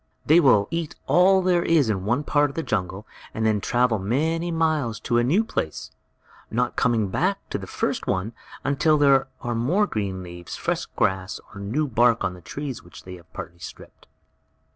They 0.25 0.39
will 0.39 0.67
eat 0.71 0.95
all 1.05 1.43
there 1.43 1.61
is 1.61 1.87
in 1.87 2.05
one 2.05 2.23
part 2.23 2.49
of 2.49 2.55
the 2.55 2.63
jungle, 2.63 3.05
and 3.35 3.45
then 3.45 3.61
travel 3.61 3.99
many 3.99 4.49
miles 4.49 4.99
to 5.01 5.19
a 5.19 5.23
new 5.23 5.43
place, 5.43 5.91
not 6.49 6.75
coming 6.75 7.09
back 7.09 7.37
to 7.51 7.59
the 7.59 7.67
first 7.67 8.07
one 8.07 8.33
until 8.63 8.97
there 8.97 9.27
are 9.41 9.53
more 9.53 9.85
green 9.85 10.23
leaves, 10.23 10.55
fresh 10.55 10.87
grass, 10.87 11.39
or 11.53 11.61
new 11.61 11.85
bark 11.87 12.23
on 12.23 12.33
the 12.33 12.41
trees 12.41 12.81
which 12.81 13.03
they 13.03 13.13
have 13.17 13.31
partly 13.31 13.59
stripped. 13.59 14.07